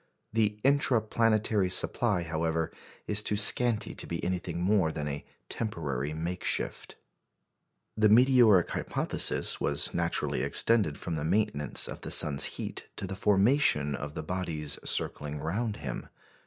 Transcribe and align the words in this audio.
The 0.33 0.59
"intra 0.63 0.99
planetary" 0.99 1.69
supply, 1.69 2.23
however, 2.23 2.71
is 3.05 3.21
too 3.21 3.37
scanty 3.37 3.93
to 3.93 4.07
be 4.07 4.23
anything 4.23 4.59
more 4.59 4.91
than 4.91 5.07
a 5.07 5.23
temporary 5.47 6.11
makeshift. 6.11 6.95
The 7.95 8.09
meteoric 8.09 8.71
hypothesis 8.71 9.61
was 9.61 9.93
naturally 9.93 10.41
extended 10.41 10.97
from 10.97 11.13
the 11.13 11.23
maintenance 11.23 11.87
of 11.87 12.01
the 12.01 12.09
sun's 12.09 12.45
heat 12.57 12.87
to 12.95 13.05
the 13.05 13.15
formation 13.15 13.93
of 13.93 14.15
the 14.15 14.23
bodies 14.23 14.79
circling 14.83 15.37
round 15.39 15.75
him. 15.77 16.07